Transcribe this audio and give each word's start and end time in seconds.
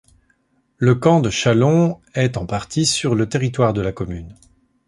Le 0.77 0.95
camp 0.95 1.19
de 1.19 1.29
Châlons 1.29 2.01
est 2.15 2.35
en 2.37 2.47
partie 2.47 2.87
sur 2.87 3.13
le 3.13 3.29
territoire 3.29 3.71
de 3.71 3.81
la 3.81 3.91
commune. 3.91 4.33